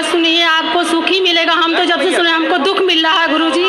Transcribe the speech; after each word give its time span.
भागवत 0.00 0.12
सुनिए 0.12 0.42
आपको 0.42 0.82
सुख 0.84 1.08
ही 1.08 1.20
मिलेगा। 1.20 1.52
हम 1.54 1.76
तो 1.76 1.84
जब 1.84 2.00
से 2.00 2.14
सुने 2.14 2.30
हमको 2.30 2.58
दुख 2.58 2.78
मिल 2.82 3.02
रहा 3.04 3.20
है 3.20 3.28
गुरु 3.28 3.50
जी 3.50 3.64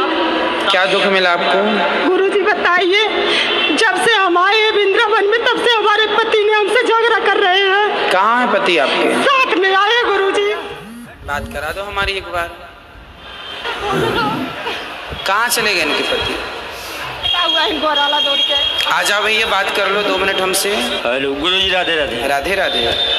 क्या 0.71 0.85
दुख 0.85 1.05
मिला 1.13 1.31
आपको? 1.31 2.07
गुरु 2.07 2.27
जी 2.29 2.41
बताइए 2.41 3.03
जब 3.75 3.95
से 4.05 4.13
हम 4.13 4.37
आए 4.37 4.55
हैं 4.55 4.71
वृंदावन 4.71 5.29
में 5.29 5.39
तब 5.45 5.63
से 5.65 5.73
हमारे 5.73 6.05
पति 6.15 6.43
ने 6.43 6.53
हमसे 6.53 6.83
झगड़ा 6.83 7.19
कर 7.25 7.37
रहे 7.37 7.63
हैं। 7.63 8.11
कहाँ 8.11 8.39
है 8.41 8.51
पति 8.53 8.77
आपके? 8.77 9.13
साथ 9.23 9.57
में 9.57 9.73
आए 9.75 10.03
गुरु 10.05 10.31
जी 10.31 10.53
बात 11.25 11.51
करा 11.53 11.71
दो 11.71 11.83
हमारी 11.83 12.13
एक 12.13 12.31
बार। 12.31 12.49
कहाँ 15.27 15.47
चले 15.49 15.73
गए 15.73 15.81
इनके 15.81 16.03
पति? 16.11 16.35
हुआ 17.43 17.63
इनको 17.65 17.93
राला 17.93 18.19
दौड़ 18.19 18.37
के। 18.39 18.89
आ 18.89 19.01
जाओ 19.03 19.23
भैया 19.23 19.47
बात 19.47 19.75
कर 19.75 19.89
लो 19.91 20.01
दो 20.03 20.17
मिनट 20.17 20.41
हमसे। 20.41 20.75
हेलो 21.05 21.33
गुरु 21.35 21.59
जी 21.59 21.69
राधे 21.69 21.95
राधे। 21.95 22.27
राधे 22.27 22.55
राधे। 22.55 23.10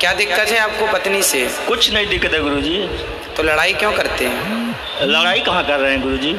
क्या 0.00 0.12
दिक्कत 0.14 0.48
है 0.48 0.58
आपको 0.58 0.86
पत्नी 0.92 1.22
से? 1.22 1.40
कुछ 1.68 1.90
नहीं 1.92 2.06
दिक्कत 2.06 2.34
है 2.34 2.40
गुरु 2.40 2.60
जी 2.60 2.76
तो 3.36 3.42
लड़ाई 3.42 3.72
क्यों 3.74 3.92
करते 3.92 4.24
हैं? 4.24 5.08
लड़ाई 5.08 5.40
कहाँ 5.40 5.64
कर 5.66 5.78
रहे 5.80 5.90
हैं 5.92 6.00
गुरु 6.02 6.16
जी 6.16 6.32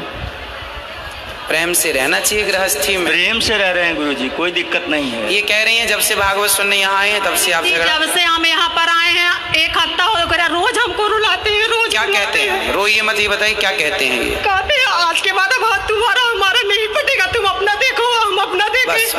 प्रेम 1.50 1.74
से 1.74 1.92
रहना 1.92 2.20
चाहिए 2.20 2.46
गृहस्थी 2.46 2.96
में। 2.98 3.06
प्रेम 3.08 3.40
से 3.40 3.58
रह 3.58 3.70
रहे 3.72 3.86
हैं 3.86 3.96
गुरु 3.96 4.14
जी 4.14 4.28
कोई 4.38 4.52
दिक्कत 4.52 4.86
नहीं 4.90 5.12
है। 5.12 5.34
ये 5.34 5.42
कह 5.42 5.64
रही 5.64 5.78
हैं 5.78 5.88
जब 5.88 6.00
से 6.08 6.16
भागवत 6.16 6.50
सुनने 6.50 6.78
यहाँ 6.78 7.00
आए 7.00 7.10
हैं 7.12 7.24
तब 7.26 7.36
से 7.36 7.52
आप 7.52 7.64
जब 7.66 8.14
से 8.14 8.22
हम 8.24 8.46
यहाँ 8.46 8.70
पर 8.76 8.90
आए 8.90 9.12
हैं 9.14 9.56
एक 9.64 9.78
हफ़्ता 9.78 10.04
हो 10.04 10.26
गया 10.28 10.48
रोज 10.48 10.78
हमको 10.78 11.08
रुलाते 11.08 11.50
हैं 11.50 11.68
रोज 11.68 11.90
क्या 11.92 12.06
कहते 12.06 12.42
हैं? 12.42 12.74
रोइए 12.74 13.02
मत 13.02 13.20
ये 13.20 13.28
बताइए 13.28 13.54
क्या 13.56 13.72
कहते 13.72 14.06
हैं 14.06 14.22
ये? 14.22 14.36
कहते 14.36 14.74
हैं 14.74 14.88
आज 15.08 15.22
के 15.22 15.32
बाद 15.32 15.54
अब 15.54 15.88
तुम्हारा 15.90 16.30
हमारा 16.30 16.62
नहीं 16.68 16.88
पटेगा 16.96 17.26
तुम 17.34 17.46
अपना 17.50 17.69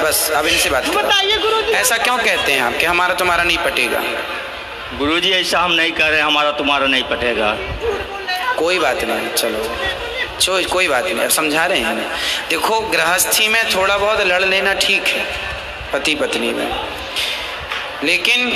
बस 0.03 0.31
अब 0.31 0.47
इनसे 0.47 0.71
बात 0.71 0.85
करो। 0.85 0.99
बताइए 0.99 1.37
गुरु 1.39 1.61
जी 1.63 1.73
ऐसा 1.73 1.97
क्यों 1.97 2.17
कहते 2.19 2.53
हैं 2.53 2.61
आप 2.63 2.77
कि 2.77 2.87
हमारा 2.87 3.15
तुम्हारा 3.15 3.45
नहीं 3.45 3.59
पटेगा? 3.59 4.03
गुरु 4.99 5.19
जी 5.21 5.31
ऐसा 5.31 5.61
हम 5.61 5.73
नहीं 5.73 5.93
कह 5.93 6.09
रहे 6.09 6.21
हमारा 6.21 6.51
तुम्हारा 6.53 6.87
नहीं 6.87 7.03
पटेगा। 7.03 7.57
कोई 8.59 8.79
बात 8.79 9.05
नहीं 9.05 9.29
चलो। 9.35 9.66
चो 10.41 10.61
कोई 10.71 10.89
बात 10.89 11.05
नहीं 11.05 11.15
अब 11.15 11.30
समझा 11.30 11.65
रहे 11.66 11.79
हैं 11.79 12.11
देखो 12.49 12.80
गृहस्थी 12.91 13.49
में 13.49 13.63
थोड़ा 13.74 13.97
बहुत 13.99 14.21
लड़ 14.21 14.43
लेना 14.45 14.74
ठीक 14.77 15.07
है 15.07 15.24
पति 15.93 16.15
पत्नी 16.15 16.52
में। 16.52 16.69
लेकिन 18.05 18.46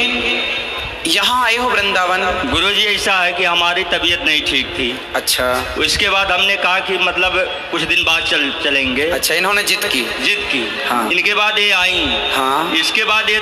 यहाँ 1.06 1.44
आए 1.44 1.56
हो 1.56 1.68
वृंदावन? 1.68 2.22
गुरु 2.50 2.70
जी 2.70 2.84
ऐसा 2.84 3.14
है 3.14 3.32
कि 3.32 3.44
हमारी 3.44 3.84
तबीयत 3.84 4.22
नहीं 4.22 4.42
ठीक 4.42 4.66
थी। 4.66 5.00
अच्छा। 5.14 5.74
उसके 5.78 6.08
बाद 6.08 6.30
हमने 6.32 6.56
कहा 6.56 6.78
कि 6.78 6.98
मतलब 6.98 7.32
कुछ 7.70 7.82
दिन 7.82 8.04
बाद 8.04 8.22
चल 8.22 8.60
चलेंगे। 8.64 9.10
अच्छा 9.10 9.34
इन्होंने 9.34 9.62
जिद 9.62 9.84
की? 9.84 10.00
जिद 10.00 10.48
की। 10.52 10.84
हाँ। 10.88 11.10
इनके 11.10 11.34
बाद 11.34 11.58
ये 11.58 11.70
आई। 11.70 12.06
हाँ। 12.36 12.72
इसके 12.72 13.04
बाद 13.04 13.30
ये 13.30 13.40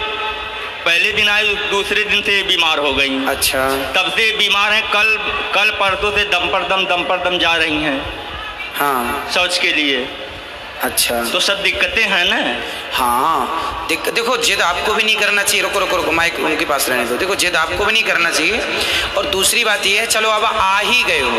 पहले 0.84 1.12
दिन 1.12 1.28
आई 1.28 1.54
दूसरे 1.70 2.04
दिन 2.04 2.22
से 2.22 2.42
बीमार 2.42 2.78
हो 2.78 2.92
गई। 2.92 3.24
अच्छा। 3.24 3.68
तब 3.96 4.10
से 4.10 4.30
बीमार 4.36 4.72
हैं 4.72 4.82
कल 4.90 5.16
कल 5.54 5.70
परसों 5.70 6.10
से 6.16 6.24
दम 6.24 6.48
पर 6.48 6.68
दम 6.68 6.84
दम 6.84 7.04
पर 7.04 7.30
दम 7.30 7.38
जा 7.38 7.54
रही 7.56 7.82
हैं। 7.82 8.00
हाँ। 8.74 9.30
शौच 9.34 9.58
के 9.58 9.72
लिए। 9.72 10.08
अच्छा। 10.82 11.24
तो 11.24 11.40
सब 11.40 11.62
दिक्कतें 11.62 12.02
हैं 12.02 12.24
ना? 12.24 12.40
हाँ। 12.92 13.86
देख 13.88 14.08
देखो 14.14 14.36
जिद 14.36 14.60
आपको 14.60 14.94
भी 14.94 15.02
नहीं 15.02 15.16
करना 15.16 15.42
चाहिए। 15.42 15.62
रुको 15.62 15.78
रुको 15.78 15.96
रुको 15.96 16.12
माइक 16.12 16.38
उनके 16.40 16.64
पास 16.64 16.88
रहने 16.88 17.04
दो। 17.04 17.16
देखो 17.16 17.34
जिद 17.34 17.56
आपको 17.56 17.84
भी 17.84 17.92
नहीं 17.92 18.02
करना 18.02 18.30
चाहिए। 18.30 18.60
और 19.16 19.26
दूसरी 19.26 19.64
बात 19.64 19.86
यह 19.86 20.00
है 20.00 20.06
चलो 20.06 20.30
अब 20.30 20.44
आ 20.44 20.78
ही 20.78 21.02
गए 21.02 21.20
हो। 21.20 21.30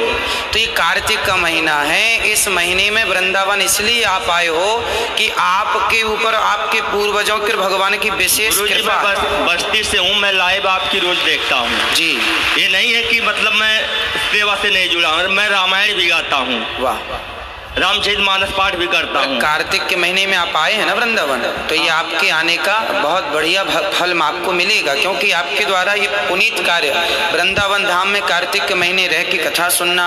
तो 0.54 0.59
ये 0.59 0.66
कार्तिक 0.74 1.24
का 1.26 1.36
महीना 1.36 1.76
है। 1.81 2.31
इस 2.31 2.48
महीने 2.48 2.90
में 2.92 3.04
वृंदावन 3.04 3.62
इसलिए 3.62 4.04
आप 4.04 4.30
आए 4.30 4.48
हो 4.48 4.78
कि 5.18 5.30
आपके 5.40 6.02
ऊपर 6.04 6.36
आपके 6.36 6.81
पूर्वजों 6.81 7.38
के 7.40 7.54
भगवान 7.54 7.98
की 7.98 8.09
विशेष 8.09 8.58
कृपा। 8.58 9.14
बस्ती 9.46 9.84
से 9.84 9.98
हूँ। 9.98 10.16
मैं 10.16 10.34
लाइव 10.34 10.68
आपकी 10.68 11.00
रोज 11.00 11.18
देखता 11.18 11.56
हूँ। 11.56 11.94
जी। 11.96 12.12
ये 12.58 12.68
नहीं 12.70 12.94
है 12.94 13.04
कि 13.04 13.22
मतलब 13.22 13.54
मैं 13.54 13.88
सेवा 14.31 14.56
से 14.56 14.70
नहीं 14.70 14.90
जुड़ा 14.90 15.09
हूँ। 15.09 15.28
मैं 15.30 15.50
रामायण 15.50 15.96
भी 15.96 16.08
गाता 16.08 16.36
हूँ। 16.36 16.62
वाह। 16.80 17.42
रामचरित 17.74 18.20
मानस 18.20 18.52
पाठ 18.58 18.75
भी 18.75 18.88
करता 18.88 19.20
हूँ। 19.20 19.38
कार्तिक 19.42 19.86
के 19.88 19.96
महीने 19.96 20.25
में 20.28 20.36
आप 20.38 20.56
आए 20.56 20.74
हैं 20.74 20.86
ना 20.86 20.94
वृंदावन? 20.94 21.42
तो 21.70 21.75
ये 21.75 21.88
आपके 21.90 22.30
आने 22.30 22.58
का 22.58 22.78
बहुत 22.94 23.28
बढ़िया 23.34 23.64
फल 23.64 24.22
आपको 24.22 24.52
मिलेगा 24.52 24.94
क्योंकि 24.96 25.31
आपके 25.31 25.66
द्वारा 25.66 25.94
ये 25.94 26.08
पुनीत 26.30 26.59
कार्य 26.66 26.92
वृंदावन 27.34 27.84
धाम 27.84 28.08
में 28.08 28.22
कार्तिक 28.22 28.66
के 28.68 28.75
महीने 28.75 29.08
रह 29.08 29.24
के 29.24 29.38
कथा 29.40 29.70
सुनना 29.70 30.06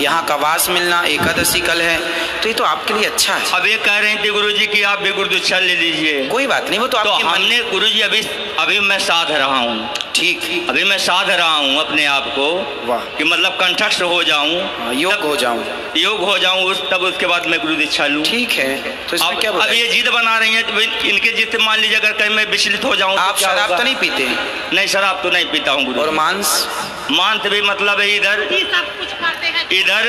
यहाँ 0.00 0.24
का 0.26 0.34
वास 0.38 0.68
मिलना 0.70 1.02
एकादशी 1.08 1.60
कल 1.60 1.82
है 1.82 1.98
तो 2.42 2.48
ये 2.48 2.54
तो 2.54 2.64
आपके 2.64 2.94
लिए 2.94 3.04
अच्छा 3.04 3.34
है। 3.34 3.50
अब 3.54 3.66
ये 3.66 3.76
कह 3.78 3.98
रहे 3.98 4.14
थे 4.16 4.30
गुरु 4.30 4.50
जी 4.52 4.66
की 4.66 4.82
आप 4.82 5.02
भी 5.02 5.12
गुरुदीक्षा 5.12 5.58
ले 5.58 5.74
लीजिए। 5.76 6.26
कोई 6.28 6.46
बात 6.46 6.68
नहीं 6.70 6.78
वो 6.78 6.86
तो 6.86 7.02
तो 7.02 7.16
मन 7.16 7.26
हमने 7.26 7.58
गुरु 7.70 7.88
जी 7.88 8.00
अभी 8.00 8.20
अभी 8.60 8.78
मैं 8.80 8.98
साध 9.00 9.30
रहा 9.32 9.56
हूँ। 9.56 9.88
ठीक। 10.14 10.68
अभी 10.70 10.84
मैं 10.84 10.96
साध 10.98 11.30
रहा 11.30 11.54
हूँ 11.56 11.78
अपने 11.80 12.04
आप 12.06 12.26
को 12.38 12.48
वाह। 12.86 13.04
कि 13.18 13.24
मतलब 13.24 13.52
कंठस्थ 13.60 14.02
हो 14.02 14.22
जाऊँ 14.24 14.60
हाँ, 14.78 14.94
योग 14.94 15.20
हो 15.22 15.36
जाऊँ। 15.36 15.64
योग 15.96 16.20
हो 16.20 16.38
जाऊँ 16.38 16.64
उस 16.64 16.82
तब 16.90 16.99
उसके 17.02 17.26
बाद 17.26 17.46
मैं 17.46 17.60
गुरु 17.60 17.74
दीक्षा 17.76 18.06
लूँ। 18.06 18.24
ठीक 18.24 18.52
है 18.52 18.76
तो 19.08 19.16
इसमें 19.16 19.28
अब, 19.28 19.40
क्या 19.40 19.50
अब 19.50 19.72
ये 19.72 19.86
जिद 19.88 20.08
बना 20.08 20.38
रही 20.38 20.54
है 20.54 20.62
तो 20.62 20.80
इनके 21.08 21.32
जिद 21.32 21.56
मान 21.62 21.78
लीजिए 21.78 21.96
अगर 21.96 22.12
कहीं 22.12 22.30
मैं 22.30 22.46
विचलित 22.46 22.84
हो 22.84 22.94
जाऊँ 22.96 23.16
आप 23.18 23.38
शराब 23.38 23.76
तो 23.76 23.82
नहीं 23.82 23.96
पीते? 23.96 24.26
नहीं 24.72 24.86
शराब 24.86 25.20
तो 25.22 25.30
नहीं 25.30 25.44
पीता 25.46 25.72
हूँ 25.72 25.84
गुरु 25.84 26.00
और 26.00 26.10
मांस? 26.10 26.68
मांस 27.10 27.46
भी 27.46 27.62
मतलब 27.62 28.00
है 28.00 28.16
इधर। 28.16 28.48
हैं। 28.52 29.68
इधर 29.72 30.04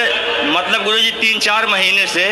मतलब 0.47 0.83
गुरु 0.83 0.99
जी 0.99 1.11
तीन 1.11 1.39
चार 1.39 1.67
महीने 1.67 2.07
से 2.07 2.25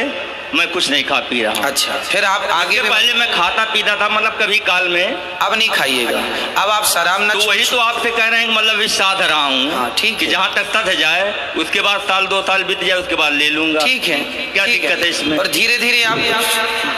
मैं 0.55 0.67
कुछ 0.71 0.89
नहीं 0.89 1.03
खा 1.03 1.17
पी 1.29 1.41
रहा 1.43 1.53
हूँ। 1.53 1.63
अच्छा 1.63 1.93
फिर 2.03 2.25
आप 2.25 2.43
आगे 2.51 2.81
पहले 2.81 3.13
मैं 3.13 3.31
खाता 3.31 3.63
पीता 3.63 3.95
था 3.95 4.07
मतलब 4.09 4.37
कभी 4.41 4.57
काल 4.67 4.87
में। 4.89 5.05
अब 5.05 5.53
नहीं 5.53 5.69
खाइएगा। 5.69 6.19
अब 6.61 6.69
आप 6.69 6.85
शराब 6.85 7.21
न 7.21 7.29
तो 7.31 7.47
वही 7.47 7.65
तो 7.65 7.77
आपसे 7.79 8.11
कह 8.11 8.27
रहे 8.27 8.39
हैं 8.41 8.47
मतलब 8.49 8.81
इस 8.81 8.97
साध 8.97 9.21
रहा 9.21 9.43
हूँ। 9.43 9.71
हाँ, 9.73 9.93
ठीक 9.97 10.21
है। 10.21 10.29
जहाँ 10.29 10.53
तक 10.55 10.71
तथ 10.75 10.91
जाए 10.99 11.53
उसके 11.57 11.81
बाद 11.81 12.01
साल 12.01 12.27
दो 12.27 12.41
साल 12.41 12.63
बीत 12.63 12.83
जाए 12.83 12.97
उसके 12.97 13.15
बाद 13.15 13.33
ले 13.33 13.49
लूँगा। 13.49 13.79
ठीक 13.79 14.03
है। 14.03 14.19
क्या 14.53 14.65
दिक्कत 14.65 15.03
है। 15.03 15.09
इसमें? 15.09 15.37
और 15.37 15.47
धीरे 15.49 15.77
धीरे 15.77 16.03
आप 16.03 16.17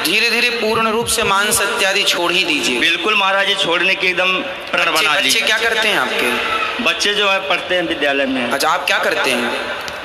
धीरे 0.05 0.29
धीरे 0.29 0.49
पूर्ण 0.51 0.91
रूप 0.91 1.07
से 1.07 1.23
मांस 1.23 1.61
इत्यादि 1.61 2.03
छोड़ 2.03 2.31
ही 2.31 2.43
दीजिए। 2.43 2.79
बिल्कुल 2.79 3.15
महाराज 3.15 3.47
जी 3.47 3.55
छोड़ने 3.55 3.95
की 3.95 4.07
एकदम 4.07 4.33
प्रण 4.71 4.91
बच्चे 4.91 5.05
बना 5.05 5.19
बच्चे 5.19 5.41
क्या 5.41 5.57
करते 5.57 5.87
हैं 5.87 5.97
आपके? 5.97 6.83
बच्चे 6.83 7.13
जो 7.13 7.29
है 7.29 7.39
पढ़ते 7.49 7.75
हैं 7.75 7.83
विद्यालय 7.83 8.25
में। 8.25 8.41
अच्छा 8.43 8.69
आप 8.69 8.85
क्या 8.87 8.97
करते 8.99 9.31
हैं? 9.31 9.51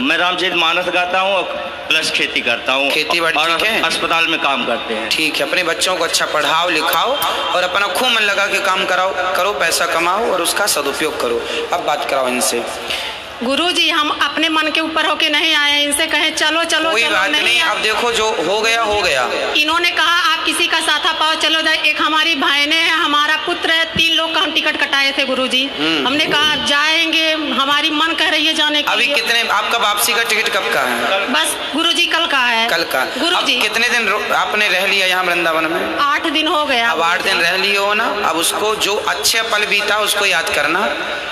मैं 0.00 0.16
रामचरित 0.18 0.54
मानस 0.56 0.88
गाता 0.94 1.20
हूँ 1.20 1.34
प्लस 1.88 2.10
खेती 2.10 2.40
करता 2.40 2.72
हूँ। 2.72 2.86
और 2.86 3.56
ठीक 3.56 3.66
है? 3.66 3.80
अस्पताल 3.82 4.26
में 4.26 4.38
काम 4.40 4.64
करते 4.66 4.94
हैं। 4.94 5.08
ठीक 5.08 5.36
है 5.36 5.48
अपने 5.48 5.62
बच्चों 5.64 5.96
को 5.96 6.04
अच्छा 6.04 6.26
पढ़ाओ 6.26 6.68
लिखाओ 6.70 7.16
और 7.54 7.62
अपना 7.62 7.86
खूब 7.88 8.08
मन 8.08 8.22
लगा 8.22 8.46
के 8.46 8.58
काम 8.64 8.84
कराओ 8.86 9.34
करो 9.36 9.52
पैसा 9.60 9.86
कमाओ 9.86 10.30
और 10.32 10.42
उसका 10.42 10.66
सदुपयोग 10.74 11.20
करो। 11.20 11.40
अब 11.72 11.84
बात 11.86 12.08
कराओ 12.10 12.28
इनसे। 12.28 12.62
गुरु 13.42 13.70
जी 13.72 13.88
हम 13.90 14.10
अपने 14.10 14.48
मन 14.48 14.70
के 14.74 14.80
ऊपर 14.80 15.06
होके 15.06 15.28
नहीं 15.28 15.54
आए 15.54 15.82
इनसे 15.82 16.06
कहे 16.06 16.30
चलो 16.32 16.62
चलो 16.64 16.90
कोई 16.90 17.02
चलो 17.02 17.10
बात 17.10 17.30
नहीं 17.30 17.60
आए। 17.60 17.70
अब 17.70 17.82
देखो 17.82 18.12
जो 18.12 18.28
हो 18.44 18.60
गया 18.60 18.82
हो 18.82 19.00
गया। 19.02 19.28
इन्होंने 19.56 19.90
कहा 19.90 20.14
आप 20.30 20.44
किसी 20.44 20.66
का 20.66 20.80
साथा 20.80 21.12
पाओ 21.12 21.34
चलो 21.42 21.60
जाए 21.62 21.82
एक 21.86 22.00
हमारी 22.02 22.34
बहनें 22.36 22.76
हैं 22.76 22.94
हमारा 22.94 23.36
पुत्र 23.46 23.70
है 23.70 23.84
तीन 23.92 24.16
लोग 24.16 24.34
का 24.34 24.40
हम 24.40 24.45
टिकट 24.56 24.76
कटाए 24.76 25.12
थे 25.12 25.24
गुरु 25.24 25.46
जी 25.48 25.64
हमने 26.06 26.26
कहा 26.26 26.54
जाएँगे 26.66 27.24
हमारी 27.54 27.90
मन 27.92 28.12
कह 28.18 28.28
रही 28.28 28.46
है 28.46 28.54
जाने 28.54 28.82
के 28.82 28.92
अभी 28.92 29.06
कितने 29.06 29.42
आपका 29.52 29.78
वापसी 29.78 30.14
का 30.14 30.22
टिकट 30.22 30.48
कब 30.48 30.70
का 30.74 30.80
है? 30.82 31.18
बस 31.32 31.56
गुरु 31.74 31.92
जी 31.92 32.06
कल 32.06 32.26
का 32.26 32.38
है। 32.40 32.68
कल 32.68 32.84
का। 32.92 33.04
गुरु 33.18 33.40
जी 33.42 33.56
कितने 33.60 33.88
दिन 33.88 34.08
आपने 34.36 34.68
रह 34.68 34.86
लिया 34.86 35.06
यहाँ 35.06 35.24
वृंदावन 35.24 35.64
में? 35.64 35.96
आठ 36.00 36.26
दिन 36.28 36.48
हो 36.48 36.64
गया। 36.64 36.90
अब 36.90 37.02
आठ 37.02 37.22
दिन 37.22 37.40
रह 37.40 37.56
लिए 37.56 37.76
हो 37.76 37.92
ना? 37.94 38.04
अब 38.24 38.36
उसको 38.36 38.74
जो 38.86 38.94
अच्छे 39.08 39.42
पल 39.52 39.66
बीता 39.66 39.98
उसको 40.00 40.26
याद 40.26 40.48
करना। 40.54 40.80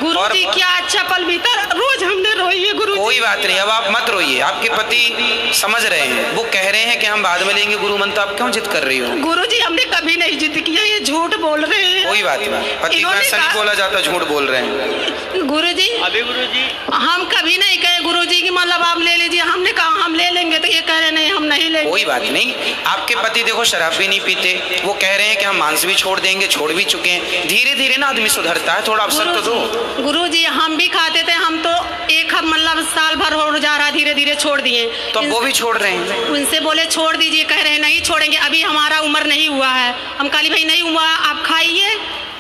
गुरु 0.03 0.27
जी 0.29 0.45
क्या 0.55 0.69
अच्छा 0.77 1.03
पल 1.03 1.25
बीता? 1.25 1.55
रोज 1.73 2.03
हमने 2.05 2.33
है 2.57 2.73
गुरु 2.75 2.95
कोई 2.97 3.19
बात 3.21 3.39
नहीं 3.39 3.59
अब 3.59 3.69
आप 3.71 3.87
मत 3.91 4.11
रोइए। 4.11 4.41
आपके 4.41 4.69
पति 4.69 5.53
समझ 5.55 5.85
रहे 5.85 6.01
हैं। 6.01 6.31
वो 6.33 6.43
कह 6.53 6.69
रहे 6.71 6.83
हैं 6.83 6.99
कि 7.01 7.07
हम 7.07 7.23
बाद 7.23 7.43
में 7.43 7.55
लेंगे। 7.55 7.77
गुरु 7.77 7.97
मंत्र 7.99 8.21
आप 8.21 8.35
क्यों 8.37 8.51
जिद 8.51 8.67
कर 8.67 8.83
रही 8.83 8.99
हो? 8.99 9.09
गुरु 9.21 9.45
जी 9.47 9.59
हमने 9.59 9.84
कभी 10.05 10.17
नहीं 10.17 10.37
जिद 10.39 10.57
किया 10.65 10.83
ये 10.85 10.99
झूठ 11.01 11.35
बोल 11.41 11.61
रहे 11.63 11.83
हैं। 11.83 12.07
कोई 12.07 12.23
बात 12.23 12.41
नहीं 12.41 12.73
पति 12.81 12.89
का 12.89 12.97
इन्होंने 12.97 13.21
ऐसा 13.21 13.37
नहीं 13.37 13.55
बोला 13.55 13.75
जाता 13.75 14.01
झूठ 14.01 14.23
बोल 14.29 14.47
रहे 14.47 14.61
हैं। 14.61 15.47
गुरु 15.47 15.71
जी 15.79 15.87
अभी 16.01 16.23
गुरु 16.23 16.45
जी 16.47 16.65
हम 16.95 17.25
कभी 17.27 17.57
नहीं 17.59 17.79
कहे 17.79 18.03
गुरु 18.03 18.25
जी 18.25 18.41
की 18.43 18.51
मतलब 18.51 18.83
आप 18.83 18.99
ले 19.01 19.15
लीजिए। 19.17 19.41
हमने 19.43 19.73
कहा 19.73 20.03
हम 20.03 20.15
ले 20.15 20.29
लेंगे 20.31 20.59
तो 20.59 20.69
ये 20.69 20.81
कह 20.81 20.99
रहे 20.99 21.11
नहीं 21.11 21.31
हम 21.31 21.45
नहीं 21.45 21.71
लेंगे। 21.71 21.91
कोई 21.91 22.05
बात 22.05 22.23
नहीं। 22.33 22.75
आपके 22.87 23.15
पति 23.15 23.43
देखो 23.43 23.65
शराब 23.65 23.97
भी 23.99 24.09
नहीं 24.09 24.21
पीते। 24.21 24.83
वो 24.85 24.93
कह 24.95 25.17
रहे 25.17 25.29
हैं 25.29 25.39
कि 25.39 25.45
हम 25.45 25.57
मांस 25.57 25.85
भी 25.87 25.95
छोड़ 25.95 26.19
देंगे 26.21 26.47
छोड़ 26.49 26.71
भी 26.73 26.85
चुके 26.87 27.11
हैं। 27.11 27.47
धीरे 27.49 27.75
धीरे 27.75 27.97
ना 27.97 28.07
आदमी 28.07 28.29
सुधरता 28.29 28.73
है 28.73 28.87
थोड़ा 28.89 29.05
अवसर 29.05 29.33
तो 29.35 29.41
दो। 29.43 30.03
गुरु 30.03 30.27
जी 30.29 30.45
हम 30.59 30.77
भी 30.77 30.89
खाते 30.89 31.23
थे 31.23 31.33
हम 31.41 31.59
तो 31.63 31.75
एक 32.11 32.35
हफ 32.35 32.45
मतलब 32.45 32.85
साल 32.89 33.17
भर 33.17 33.33
हो 33.35 33.59
जा 33.59 33.77
रहा 33.77 33.91
धीरे 33.91 34.15
धीरे 34.15 34.35
छोड़ 34.37 34.61
दिए। 34.61 34.87
तो 35.15 35.23
वो 35.23 35.41
भी 35.41 35.53
छोड़ 35.53 35.77
रहे 35.77 35.93
हैं। 35.93 36.29
उनसे 36.31 36.61
बोले 36.61 36.85
छोड़ 36.87 37.17
दीजिए 37.17 37.45
कह 37.45 37.63
रहे 37.63 37.79
नहीं 37.79 38.01
छोड़ेंगे 38.25 38.37
अभी 38.39 38.61
हमारा 38.63 38.99
उम्र 39.01 39.27
नहीं 39.27 39.49
हुआ 39.49 39.69
है। 39.69 39.95
हम 40.19 40.29
काली 40.29 40.51
भाई 40.51 40.65
नहीं 40.65 40.83
हुआ 40.83 41.05
आप 41.05 41.43
खाइए। 41.47 41.97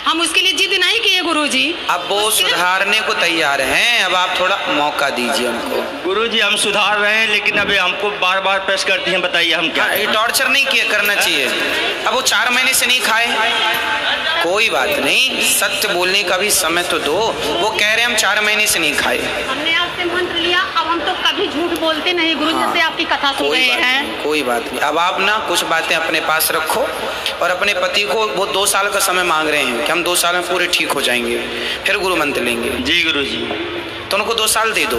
हम 0.07 0.21
उसके 0.21 0.41
लिए 0.41 0.53
जिद 0.53 0.73
नहीं 0.81 1.01
किए 1.01 1.21
गुरु 1.21 1.35
गुरुजी। 1.35 1.75
अब 1.91 2.07
वो 2.09 2.31
सुधारने 2.31 3.01
को 3.01 3.13
तैयार 3.15 3.61
हैं। 3.63 4.05
अब 4.05 4.15
आप 4.15 4.35
थोड़ा 4.41 4.57
मौका 4.71 5.09
दीजिए 5.11 5.47
उनको 5.49 5.83
गुरु 6.05 6.27
जी 6.29 6.41
हम 6.41 6.57
सुधार 6.57 6.99
रहे 6.99 7.15
हैं 7.15 7.29
लेकिन 7.29 7.57
अभी 7.59 7.77
हमको 7.77 8.11
बार 8.21 8.41
बार 8.41 8.59
प्रेस 8.67 8.85
करती 8.85 9.11
हैं 9.11 9.21
बताइए 9.21 9.53
हम 9.53 9.69
क्या 9.71 9.85
हाँ, 9.85 9.97
ये 9.97 10.07
टॉर्चर 10.07 10.49
नहीं 10.49 10.67
किया 10.67 10.85
करना 10.91 11.15
चाहिए। 11.15 11.47
अब 12.07 12.15
वो 12.15 12.21
चार 12.23 12.51
महीने 12.51 12.75
से 12.75 12.87
नहीं 12.87 13.01
खाए। 13.01 14.43
कोई 14.43 14.69
बात 14.71 14.89
नहीं 14.99 15.43
सत्य 15.51 15.89
बोलने 15.89 16.23
का 16.23 16.37
भी 16.37 16.51
समय 16.53 16.83
तो 16.91 16.99
दो। 17.01 17.13
वो 17.13 17.69
कह 17.71 17.93
रहे 17.93 18.01
हैं 18.01 18.07
हम 18.07 18.17
चार 18.17 18.41
महीने 18.45 18.67
से 18.67 18.79
नहीं 18.79 18.95
खाए। 18.97 19.19
हमने 19.49 19.75
आपसे 19.75 20.05
मंत्र 20.05 20.37
लिया 20.37 20.61
अब 20.61 20.87
हम 20.87 21.01
तो 21.01 21.13
कभी 21.75 21.87
बोलते 21.87 22.13
नहीं 22.13 22.35
गुरु 22.37 22.57
हाँ। 22.57 22.73
से 22.73 22.81
आपकी 22.81 23.05
कथा 23.05 23.33
सुन 23.33 23.51
रहे 23.53 23.63
हैं। 23.63 24.23
कोई 24.25 24.43
बात 24.43 24.63
नहीं। 24.67 24.81
अब 24.81 24.99
आप 24.99 25.21
ना 25.21 25.39
कुछ 25.39 25.65
बातें 25.65 25.97
अपने 25.97 26.21
पास 26.21 26.51
रखो 26.51 26.81
और 27.43 27.51
अपने 27.51 27.75
पति 27.75 28.03
को 28.03 28.27
वो 28.27 28.47
दो 28.47 28.67
साल 28.67 28.89
का 28.89 29.01
समय 29.01 29.23
मांग 29.23 29.49
रहे 29.49 29.63
हैं 29.63 29.87
कि 29.87 29.93
हम 29.93 30.03
दो 30.03 30.15
साल 30.17 30.35
में 30.35 30.49
पूरे 30.49 30.67
ठीक 30.67 30.93
हो 30.93 31.03
जाएँगे 31.03 31.39
फिर 31.87 31.99
गुरु 31.99 32.17
मंत्र 32.17 32.43
लेंगे। 32.43 32.71
जी 32.71 33.03
गुरु 33.03 33.23
जी। 33.23 33.41
तो 34.11 34.17
उनको 34.17 34.35
दो 34.35 34.47
साल 34.47 34.73
दे 34.73 34.85
दो। 34.85 34.97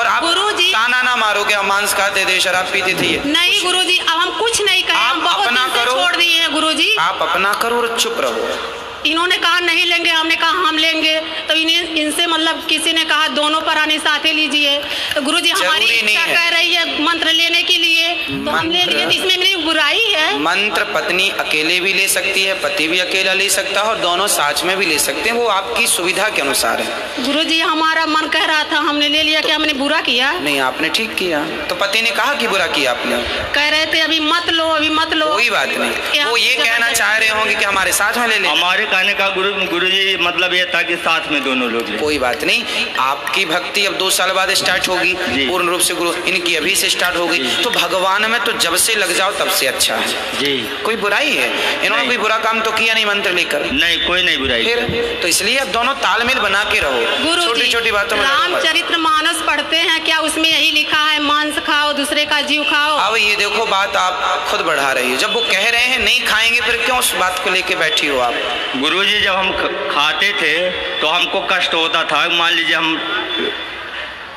और 0.00 0.06
आप 0.06 0.22
गुरुजी- 0.22 0.74
ताना 0.74 1.02
ना 1.02 1.16
मारोगे 1.16 1.48
कि 1.48 1.54
हम 1.54 1.66
मांस 1.66 1.94
खाते 1.94 2.24
थे 2.24 2.40
शराब 2.40 2.64
पीते 2.64 2.94
थे 2.94 3.30
नहीं 3.30 3.64
गुरुजी 3.64 3.98
अब 3.98 4.18
हम 4.18 4.38
कुछ 4.38 4.62
नहीं 4.62 4.82
कहे 4.82 4.96
आप 4.96 5.22
अपना 5.40 5.66
करो। 5.68 5.92
छोड़ 5.92 6.16
दिए 6.16 6.38
हैं 6.38 6.52
गुरुजी 6.52 6.96
आप 6.96 7.18
अपना 7.22 7.54
करो 7.54 7.76
और 7.76 7.96
चुप 8.00 8.16
रहो। 8.20 8.81
इन्होंने 9.06 9.36
कहा 9.38 9.60
नहीं 9.60 9.84
लेंगे। 9.86 10.10
हमने 10.10 10.36
कहा 10.36 10.68
हम 10.68 10.76
लेंगे। 10.78 11.14
तो 11.48 11.54
इन्हें 11.54 11.94
इनसे 11.94 12.26
मतलब 12.26 12.64
किसी 12.66 12.92
ने 12.92 13.04
कहा 13.04 13.28
दोनों 13.30 13.60
प्राणी 13.62 13.98
साथे 13.98 14.32
लीजिए। 14.32 14.78
तो 15.14 15.22
गुरु 15.22 15.40
जी 15.40 15.50
हमारी 15.50 15.84
इच्छा 15.86 16.26
कह 16.26 16.48
रही 16.48 16.74
है 16.74 17.02
मंत्र 17.02 17.32
लेने 17.32 17.62
के 17.62 17.76
लिए। 17.76 18.10
तो 18.44 18.50
हम 18.50 18.70
ले 18.70 18.84
लिए 18.84 19.04
तो 19.04 19.10
इसमें 19.10 19.36
मेरी 19.36 19.56
बुराई 19.56 20.04
है। 20.06 20.38
मंत्र 20.40 20.84
पत्नी 20.94 21.28
अकेले 21.40 21.78
भी 21.80 21.92
ले 21.92 22.06
सकती 22.08 22.42
है 22.44 22.54
पति 22.62 22.88
भी 22.88 22.98
अकेला 22.98 23.32
ले 23.32 23.48
सकता 23.50 23.80
है 23.80 23.86
और 23.86 23.98
दोनों 23.98 24.26
साथ 24.28 24.64
में 24.64 24.76
भी 24.76 24.86
ले 24.86 24.98
सकते 24.98 25.28
हैं। 25.28 25.36
वो 25.36 25.46
आपकी 25.48 25.86
सुविधा 25.86 26.28
के 26.28 26.42
अनुसार 26.42 26.80
है। 26.80 27.24
गुरु 27.24 27.44
जी 27.44 27.58
हमारा 27.60 28.06
मन 28.06 28.28
कह 28.28 28.44
रहा 28.44 28.64
था 28.64 28.78
हमने 28.80 29.08
ले 29.08 29.22
लिया 29.22 29.40
कि 29.40 29.50
हमने 29.50 29.72
बुरा 29.74 30.00
किया। 30.02 30.32
नहीं 30.40 30.60
आपने 30.60 30.88
ठीक 30.90 31.14
किया। 31.14 31.42
तो 31.68 31.74
पति 31.74 32.02
ने 32.02 32.10
कहा 32.12 32.34
कि 32.34 32.46
बुरा 32.48 32.66
किया 32.68 32.90
आपने? 32.90 33.16
कह 33.54 33.68
रहे 33.68 33.86
थे 33.86 34.00
अभी 34.00 34.20
मत 34.22 34.50
लो 34.50 34.68
अभी 34.70 34.88
मत 34.90 35.14
लो। 35.14 35.26
कोई 35.28 35.50
बात 35.50 35.68
नहीं। 35.70 36.24
वो 36.24 36.36
ये 36.36 36.54
कहना 36.54 36.90
चाह 36.92 37.16
रहे 37.16 37.28
होंगे 37.30 37.54
कि 37.54 37.64
हमारे 37.64 37.92
साथ 37.92 38.18
में 38.18 38.26
ले 38.28 38.38
ले। 38.38 38.48
हमारे 38.48 38.84
कहने 38.92 39.12
का 39.14 39.28
गुरु 39.28 39.52
गुरु 39.66 39.88
जी 39.88 40.16
मतलब 40.20 40.54
ये 40.54 40.64
था 40.64 40.80
कि 40.82 40.96
साथ 40.98 41.30
में 41.32 41.42
दोनों 41.44 41.70
लोग 41.70 41.96
कोई 41.98 42.18
बात 42.18 42.42
नहीं 42.44 42.86
आपकी 43.00 43.44
भक्ति 43.46 43.84
अब 43.86 43.94
दो 43.98 44.08
साल 44.10 44.32
बाद 44.32 44.52
स्टार्ट 44.54 44.88
होगी 44.88 45.14
पूर्ण 45.18 45.68
रूप 45.68 45.80
से 45.80 45.94
गुरु 45.94 46.12
इनकी 46.28 46.56
अभी 46.56 46.74
से 46.76 46.90
स्टार्ट 46.90 47.16
होगी। 47.16 47.38
तो 47.62 47.70
भगवान 47.70 48.30
में 48.30 48.40
तो 48.44 48.52
जब 48.58 48.76
से 48.76 48.94
लग 48.94 49.14
जाओ 49.16 49.32
तब 49.32 49.50
से 49.50 49.66
अच्छा 49.66 49.96
है। 49.96 50.08
जी। 50.38 50.52
कोई 50.84 50.96
बुराई 50.96 51.30
है? 51.30 51.48
इन्होंने 51.48 51.96
नहीं। 51.96 52.08
कोई 52.08 52.16
बुरा 52.16 52.36
काम 52.38 52.60
तो 52.60 52.70
किया 52.70 52.94
नहीं 52.94 53.06
मंत्र 53.06 53.32
लेकर। 53.32 53.64
नहीं 53.72 53.98
कोई 54.06 54.22
नहीं 54.22 54.38
बुराई 54.38 54.64
फिर? 54.64 55.18
तो 55.22 55.28
इसलिए 55.28 55.56
अब 55.58 55.68
दोनों 55.72 55.94
तालमेल 56.02 56.38
बना 56.40 56.62
के 56.64 56.80
रहो। 56.80 57.24
गुरु 57.24 57.44
छोटी 57.44 57.68
छोटी 57.68 57.92
बातों 57.92 58.16
में 58.16 58.24
रामचरित्र 58.24 58.98
मानस 58.98 59.42
पढ़ते 59.46 59.76
हैं 59.78 60.02
क्या 60.04 60.18
उसमें 60.20 60.48
यही 60.50 60.70
लिखा 60.72 61.02
है 61.02 61.18
मांस 61.22 61.58
खाओ 61.66 61.92
दूसरे 61.92 62.24
का 62.24 62.40
जीव 62.42 62.62
खाओ? 62.64 62.96
अब 62.98 63.16
ये 63.16 63.34
देखो 63.36 63.66
बात 63.66 63.96
आप 63.96 64.46
खुद 64.50 64.60
बढ़ा 64.66 64.92
रही 64.92 65.10
हो। 65.10 65.16
जब 65.16 65.34
वो 65.34 65.40
कह 65.42 65.68
रहे 65.70 65.86
हैं 65.86 65.98
नहीं 65.98 66.20
खाएँगे 66.26 66.60
फिर 66.60 66.76
क्यों 66.84 66.98
उस 66.98 67.14
बात 67.16 67.40
को 67.44 67.50
लेके 67.50 67.74
बैठी 67.76 68.06
हो 68.06 68.18
आप? 68.20 68.34
गुरु 68.82 69.02
जी 69.04 69.20
जब 69.20 69.34
हम 69.34 69.50
खाते 69.90 70.32
थे 70.32 70.54
तो 71.00 71.06
हमको 71.06 71.40
कष्ट 71.50 71.74
होता 71.74 72.02
था। 72.04 72.28
मान 72.28 72.52
लीजिए 72.52 72.76
हम 72.76 72.98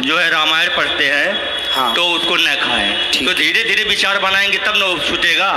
जो 0.01 0.17
है 0.17 0.29
रामायण 0.31 0.75
पढ़ते 0.75 1.05
हैं 1.05 1.71
हाँ। 1.71 1.93
तो 1.95 2.03
उसको 2.07 2.35
न 2.35 2.55
खाएँ। 2.55 2.91
तो 3.15 3.33
धीरे 3.33 3.63
धीरे 3.63 3.83
विचार 3.83 4.19
बनाएँगे 4.19 4.57
तब 4.57 4.73
न 4.77 4.97
छूटेगा। 5.07 5.51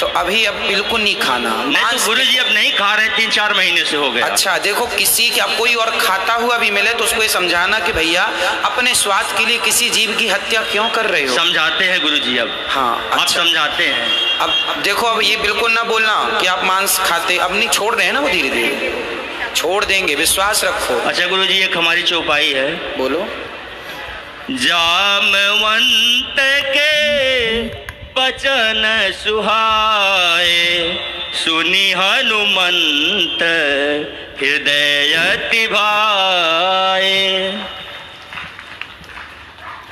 तो 0.00 0.06
अभी 0.06 0.44
अब 0.44 0.54
बिल्कुल 0.66 1.00
नहीं 1.00 1.14
खाना। 1.20 1.50
नहीं 1.64 1.84
तो 1.84 2.04
गुरु 2.06 2.24
जी 2.24 2.36
अब 2.36 2.52
नहीं 2.54 2.72
खा 2.72 2.94
रहे 2.94 3.08
तीन 3.08 3.30
चार 3.30 3.54
महीने 3.54 3.84
से 3.84 3.96
हो 3.96 4.10
गया। 4.10 4.26
अच्छा 4.26 4.56
देखो 4.58 4.86
किसी 4.86 5.28
का 5.30 5.46
कोई 5.58 5.74
और 5.74 5.90
खाता 5.98 6.34
हुआ 6.34 6.58
भी 6.58 6.70
मिले 6.70 6.94
तो 6.94 7.04
उसको 7.04 7.22
ये 7.22 7.28
समझाना 7.28 7.78
कि 7.78 7.92
भैया 7.92 8.24
अपने 8.64 8.94
स्वाद 8.94 9.34
के 9.38 9.44
लिए 9.44 9.58
किसी 9.58 9.90
जीव 9.90 10.16
की 10.18 10.28
हत्या 10.28 10.62
क्यों 10.72 10.88
कर 10.90 11.06
रहे 11.06 11.26
हो? 11.26 11.34
समझाते 11.34 11.84
हैं 11.84 12.00
गुरु 12.02 12.18
जी 12.18 12.36
अब। 12.38 12.50
हाँ 12.68 13.10
अब 13.12 13.20
अच्छा। 13.20 13.42
समझाते 13.42 13.84
हैं। 13.84 14.27
अब 14.40 14.80
देखो 14.84 15.06
अब 15.06 15.22
ये 15.22 15.36
बिल्कुल 15.36 15.72
ना 15.72 15.82
बोलना 15.82 16.38
कि 16.40 16.46
आप 16.46 16.64
मांस 16.64 16.98
खाते 16.98 17.36
अब 17.38 17.54
नहीं 17.56 17.68
छोड़ 17.68 17.94
रहे 17.94 18.06
हैं 18.06 18.12
ना 18.12 18.20
वो 18.20 18.28
धीरे 18.28 18.50
धीरे। 18.50 19.04
छोड़ 19.56 19.84
देंगे 19.84 20.14
विश्वास 20.14 20.64
रखो। 20.64 20.98
अच्छा 20.98 21.26
गुरु 21.26 21.44
जी 21.44 21.58
एक 21.58 21.76
हमारी 21.76 22.02
चौपाई 22.02 22.52
है। 22.52 22.98
बोलो। 22.98 23.26
जामवंत 24.50 26.36
के 26.76 27.62
बचन 28.18 29.10
सुहाए 29.24 30.98
सुनी 31.44 31.92
हनुमंत 31.92 33.42
हृदय 34.40 35.68
भाए 35.72 37.18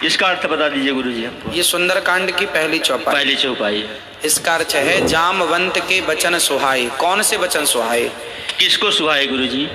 इसका 0.04 0.26
अर्थ 0.26 0.46
बता 0.46 0.68
दीजिए 0.68 0.92
गुरु 0.92 1.10
जी 1.10 1.24
हमको 1.24 1.52
ये 1.52 1.62
सुंदरकांड 1.62 2.30
की 2.30 2.46
पहली 2.46 2.78
चौपाई। 2.78 3.14
पहली 3.14 3.34
चौपाई। 3.34 3.88
इसका 4.24 4.54
अर्थ 4.54 4.74
है 4.76 5.06
जामवंत 5.06 5.78
के 5.78 6.00
वचन 6.00 6.38
सुहाए। 6.38 6.84
कौन 6.98 7.22
से 7.22 7.36
वचन 7.36 7.64
सुहाए? 7.64 8.02
किसको 8.58 8.90
सुहाए 8.90 9.26
गुरु 9.26 9.46
जी 9.46 9.68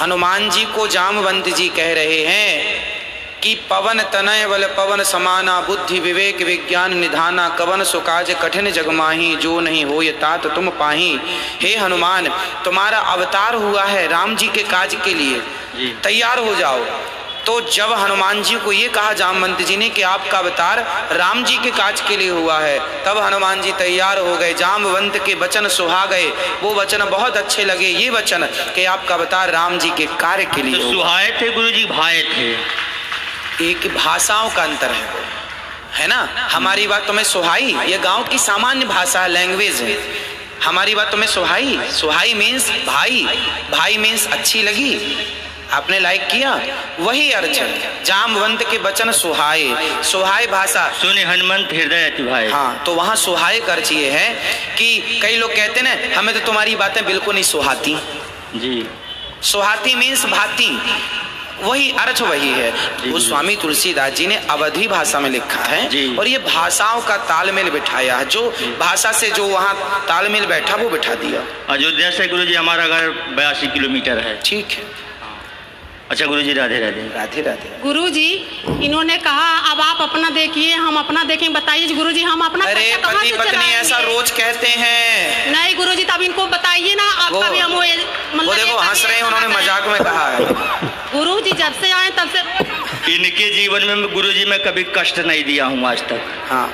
हनुमान 0.00 0.50
जी 0.50 0.64
को 0.64 0.86
जामवंत 0.86 1.48
जी 1.48 1.68
कह 1.68 1.92
रहे 1.94 2.20
हैं 2.20 2.84
कि 3.42 3.54
पवन 3.70 4.02
तनय 4.02 4.46
बल 4.46 4.66
पवन 4.66 5.02
समाना 5.02 5.60
बुद्धि 5.60 5.98
विवेक 6.00 6.42
विज्ञान 6.42 6.96
निधाना 6.98 7.48
कवन 7.48 7.82
सुकाज 7.84 8.30
कठिन 8.42 8.70
जगमाही 8.70 9.34
जो 9.36 9.58
नहीं 9.60 9.84
हो 9.84 10.00
ये 10.02 10.12
तात 10.12 10.46
तुम 10.54 10.70
पाही। 10.70 11.18
हे 11.60 11.74
हनुमान 11.76 12.28
तुम्हारा 12.64 12.98
अवतार 12.98 13.54
हुआ 13.54 13.84
है 13.84 14.06
राम 14.08 14.36
जी 14.36 14.48
के 14.48 14.62
काज 14.62 14.96
के 15.04 15.14
लिए। 15.14 15.92
तैयार 16.02 16.38
हो 16.38 16.54
जाओ। 16.54 16.84
तो 17.46 17.60
जब 17.70 17.92
हनुमान 17.92 18.42
जी 18.42 18.54
को 18.56 18.72
ये 18.72 18.88
कहा 18.88 19.12
जामवंत 19.12 19.60
जी 19.62 19.76
ने 19.76 19.88
कि 19.88 20.02
आपका 20.02 20.38
अवतार 20.38 20.78
राम 21.12 21.42
जी 21.44 21.56
के 21.56 21.70
काज 21.70 22.00
के 22.00 22.16
लिए 22.16 22.30
हुआ 22.30 22.58
है 22.60 22.78
तब 23.04 23.18
हनुमान 23.18 23.62
जी 23.62 23.72
तैयार 23.78 24.18
हो 24.18 24.36
गए 24.36 24.54
जामवंत 24.54 25.16
के 25.26 25.34
वचन 25.34 25.68
सुहा 25.68 26.04
गए। 26.06 26.26
वो 26.62 26.74
वचन 26.74 27.04
बहुत 27.10 27.36
अच्छे 27.36 27.64
लगे 27.64 27.88
ये 27.88 28.08
वचन 28.10 28.46
कि 28.74 28.84
आपका 28.86 29.14
अवतार 29.14 29.50
राम 29.50 29.78
जी 29.78 29.90
के 29.90 30.06
कार्य 30.16 30.44
के 30.54 30.62
लिए 30.62 30.82
तो 30.82 30.90
सुहाए 30.92 31.30
थे 31.40 31.50
गुरु 31.50 31.70
जी 31.70 31.84
भाए 31.86 32.22
थे। 32.24 32.50
एक 33.70 33.86
भाषाओं 33.94 34.50
का 34.50 34.62
अंतर 34.62 34.90
है 34.90 35.24
है 35.94 36.06
ना? 36.06 36.20
हमारी 36.52 36.86
बात 36.86 37.06
तुम्हें 37.06 37.24
सुहाई 37.24 37.74
ये 37.88 37.98
गाँव 38.00 38.24
की 38.24 38.38
सामान्य 38.40 38.86
भाषा 38.86 39.20
है 39.20 39.28
लैंग्वेज 39.28 39.80
है। 39.80 39.96
हमारी 40.64 40.94
बात 40.94 41.10
तुम्हें 41.10 41.28
सुहाई 41.30 41.78
सुहाई 41.92 42.34
मीन्स 42.34 42.70
भाई 42.86 43.26
भाई 43.70 43.96
मीन्स 43.98 44.26
अच्छी 44.32 44.62
लगी। 44.62 44.94
आपने 45.72 45.98
लाइक 46.00 46.26
किया? 46.28 46.52
वही 47.00 47.30
अर्थ 47.32 48.04
जामवंत 48.04 48.62
के 48.62 48.78
वचन 48.78 49.10
सुहाए। 49.12 50.02
सुहाए 50.02 50.46
भाषा। 50.46 50.88
सुने 50.92 51.24
हनुमंत 51.24 51.68
हृदय 51.72 52.24
भाए। 52.30 52.50
हाँ 52.50 52.82
तो 52.86 52.94
वहाँ 52.94 53.16
सुहाए 53.16 53.60
का 53.60 53.72
अर्थ 53.72 53.92
ये 53.92 54.10
है 54.10 54.28
कि 54.78 55.20
कई 55.22 55.36
लोग 55.36 55.56
कहते 55.56 55.82
ना 55.82 55.96
हमें 56.18 56.34
तो 56.34 56.46
तुम्हारी 56.46 56.76
बातें 56.76 57.04
बिल्कुल 57.06 57.34
नहीं 57.34 57.44
सुहाती। 57.44 57.96
जी। 58.56 58.86
सुहाती 59.42 59.94
मीन्स 59.94 60.24
भाती। 60.26 60.70
वही 61.60 61.90
अर्थ 61.90 62.20
वही 62.22 62.50
है। 62.50 62.70
वो 63.06 63.18
स्वामी 63.20 63.56
तुलसीदास 63.56 64.12
जी 64.12 64.26
ने 64.26 64.36
अवधि 64.50 64.86
भाषा 64.88 65.20
में 65.20 65.28
लिखा 65.30 65.62
है 65.64 66.16
और 66.16 66.28
ये 66.28 66.38
भाषाओं 66.38 67.00
का 67.00 67.16
तालमेल 67.16 67.70
बिठाया 67.70 68.16
है। 68.16 68.26
जो 68.26 68.48
भाषा 68.80 69.12
से 69.12 69.30
जो 69.30 69.46
वहाँ 69.48 70.04
तालमेल 70.08 70.46
बैठा 70.46 70.76
वो 70.76 70.88
बिठा 70.88 71.14
दिया। 71.14 71.40
अयोध्या 71.68 72.10
से 72.10 72.26
गुरु 72.28 72.44
जी 72.44 72.54
हमारा 72.54 72.86
घर 72.88 73.08
बयासी 73.36 73.66
किलोमीटर 73.66 74.18
है। 74.18 74.38
ठीक 74.44 74.70
है। 74.70 74.84
अच्छा 76.10 76.26
गुरु 76.26 76.42
जी 76.42 76.52
राधे 76.52 76.78
राधे। 76.80 77.00
राधे 77.14 77.42
राधे। 77.42 77.68
गुरु 77.82 78.08
जी 78.10 78.28
इन्होंने 78.84 79.16
कहा 79.18 79.46
अब 79.70 79.80
आप 79.80 80.00
अपना 80.02 80.28
देखिए 80.30 80.74
हम 80.74 80.96
अपना 80.98 81.22
देखें 81.24 81.52
बताइए 81.52 81.94
गुरु 81.94 82.12
जी 82.12 82.22
हम 82.22 82.44
अपना 82.44 82.64
अरे 82.64 82.84
पति 83.04 83.32
पत्नी 83.32 83.72
ऐसा 83.74 83.98
रोज 84.00 84.30
कहते 84.30 84.68
हैं। 84.68 85.52
नहीं 85.52 85.74
गुरु 85.76 85.94
जी 85.94 86.04
तब 86.04 86.22
इनको 86.22 86.46
बताइए 86.46 86.94
ना 86.94 87.08
वो 87.30 87.38
आपका 87.38 87.50
भी 87.50 87.58
हम 87.58 87.72
वो 87.72 87.80
मतलब 87.80 88.46
वो 88.46 88.54
देखो 88.54 88.78
हंस 88.78 89.04
रहे 89.06 89.16
हैं 89.16 89.22
उन्होंने 89.24 89.48
मज़ाक 89.48 89.88
में 89.88 89.98
कहा 90.00 90.28
है। 90.30 90.38
गुरु 91.12 91.40
जी 91.40 91.52
जब 91.54 91.80
से 91.80 91.90
आए 91.92 92.10
तब 92.18 92.30
से 92.30 93.14
इनके 93.14 93.50
जीवन 93.52 93.84
में 93.88 94.12
गुरु 94.12 94.32
जी 94.32 94.44
मैं 94.44 94.58
कभी 94.62 94.84
कष्ट 94.96 95.18
नहीं 95.26 95.44
दिया 95.44 95.64
हूँ 95.66 95.86
आज 95.88 96.02
तक। 96.08 96.32
हाँ। 96.50 96.68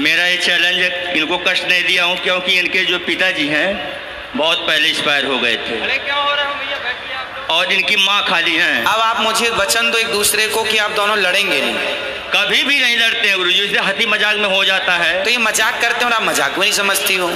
मेरा 0.00 0.26
ये 0.26 0.36
चैलेंज 0.38 0.78
है 0.78 1.18
इनको 1.18 1.38
कष्ट 1.48 1.68
नहीं 1.68 1.84
दिया 1.84 2.04
हूँ 2.04 2.16
क्योंकि 2.18 2.58
इनके 2.58 2.84
जो 2.84 2.98
पिताजी 3.06 3.46
हैं 3.48 3.70
बहुत 4.36 4.58
पहले 4.58 4.88
एक्सपायर 4.88 5.24
हो 5.26 5.38
गए 5.38 5.56
थे। 5.58 5.76
और 7.50 7.72
इनकी 7.72 7.96
माँ 7.96 8.22
खाली 8.24 8.54
हैं। 8.56 8.84
अब 8.84 9.00
आप 9.00 9.20
मुझे 9.20 9.48
वचन 9.50 9.90
दो 9.90 9.98
एक 9.98 10.10
दूसरे 10.12 10.46
को 10.48 10.62
कि 10.62 10.78
आप 10.78 10.90
दोनों 10.92 11.16
लड़ेंगे 11.18 11.60
नहीं। 11.60 11.74
कभी 12.34 12.62
भी 12.62 12.78
नहीं 12.78 12.96
लड़ते 12.98 13.28
हैं 13.28 13.36
गुरु 13.36 13.50
जी 13.50 13.62
इसलिए 13.62 13.80
हँसी 13.82 14.06
मज़ाक 14.06 14.36
में 14.36 14.48
हो 14.48 14.64
जाता 14.64 14.96
है। 14.96 15.22
तो 15.24 15.30
ये 15.30 15.38
मज़ाक 15.40 15.80
करते 15.82 16.04
हो 16.04 16.10
आप 16.10 16.22
मज़ाक 16.22 16.58
में 16.58 16.60
नहीं 16.60 16.72
समझती 16.72 17.14
हो। 17.16 17.28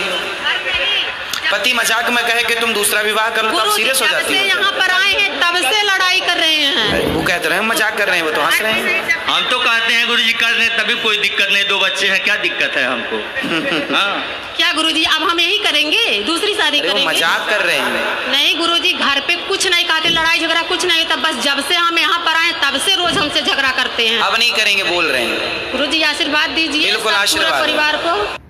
पति 1.53 1.73
मज़ाक 1.73 2.09
में 2.11 2.25
कहे 2.27 2.43
कि 2.43 2.55
तुम 2.55 2.73
दूसरा 2.75 3.01
विवाह 3.03 3.29
कर 3.31 3.45
लो 3.45 3.51
तो 3.51 3.59
आप 3.59 3.71
सीरियस 3.71 4.01
हो 4.03 4.07
जाती 4.07 4.37
हो। 4.37 4.45
यहाँ 4.45 4.71
पर 4.73 4.91
आए 4.91 5.13
हैं 5.13 5.41
तब 5.41 5.57
से 5.63 5.83
लड़ाई 5.83 6.21
कर 6.21 6.37
रहे 6.37 6.55
हैं। 6.55 7.03
वो 7.07 7.23
कहते 7.23 7.49
रहे 7.49 7.61
मज़ाक 7.63 7.97
कर 7.99 8.09
रहे 8.09 8.17
हैं 8.17 8.25
वो 8.25 8.31
तो 8.31 8.43
हंस 8.43 8.61
रहे 8.61 8.73
हैं। 8.73 9.17
हम 9.27 9.49
तो 9.51 9.59
कहते 9.59 9.93
हैं 9.93 10.07
गुरु 10.09 10.23
जी 10.23 10.33
कर 10.35 10.59
दें 10.59 10.77
तभी 10.79 10.95
कोई 11.03 11.17
दिक्कत 11.19 11.49
नहीं 11.53 11.65
दो 11.65 11.79
बच्चे 11.79 12.09
हैं 12.09 12.23
क्या 12.25 12.37
दिक्कत 12.39 12.77
है 12.77 12.85
हमको? 12.87 13.17
हाँ। 13.97 14.25
क्या 14.73 14.81
गुरु 14.81 14.91
जी 14.91 15.03
अब 15.07 15.23
हम 15.23 15.41
यही 15.41 15.57
करेंगे 15.59 16.23
दूसरी 16.25 16.53
शादी 16.55 16.79
करेंगे। 16.81 17.05
मज़ाक 17.07 17.49
कर 17.49 17.61
रहे 17.63 17.77
हैं 17.77 18.31
नहीं 18.33 18.55
गुरु 18.59 18.79
जी 18.79 18.93
घर 18.95 19.21
पे 19.21 19.35
कुछ 19.49 19.67
नहीं 19.67 19.85
कहते 19.85 20.09
लड़ाई 20.09 20.39
झगड़ा 20.39 20.63
कुछ 20.69 20.85
नहीं 20.87 21.05
था 21.11 21.17
बस 21.25 21.43
जब 21.45 21.61
से 21.69 21.75
हम 21.77 21.99
यहाँ 21.99 22.19
पर 22.27 22.37
आए 22.37 22.53
तब 22.63 22.79
से 22.81 22.95
रोज 22.97 23.19
हमसे 23.19 23.43
झगड़ा 23.43 23.71
करते 23.73 24.07
हैं। 24.09 24.21
अब 24.21 24.37
नहीं 24.37 24.53
करेंगे 24.53 24.85
बोल 24.85 25.07
रहे 25.07 25.25
हैं। 25.25 25.73
गुरु 25.73 25.87
जी 25.87 26.03
आशीर्वाद 26.05 26.51
दीजिए 26.53 26.97
पूरे। 26.99 27.51
परिवार 27.51 27.97
को। 28.07 28.42